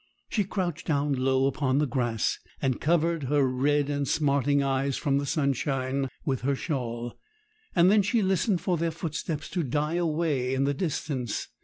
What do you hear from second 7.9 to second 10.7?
then she listened for their footsteps to die away in